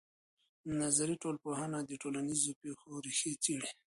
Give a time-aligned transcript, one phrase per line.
[0.81, 3.69] نظري ټولنپوهنه د ټولنیزو پېښو ریښې څېړي.